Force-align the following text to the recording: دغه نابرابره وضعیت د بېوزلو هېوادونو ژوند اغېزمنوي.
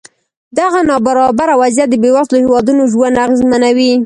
دغه 0.59 0.79
نابرابره 0.89 1.53
وضعیت 1.61 1.89
د 1.91 1.95
بېوزلو 2.03 2.37
هېوادونو 2.43 2.83
ژوند 2.93 3.15
اغېزمنوي. 3.25 3.91